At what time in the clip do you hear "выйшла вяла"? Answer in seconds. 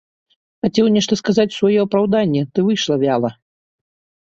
2.71-3.31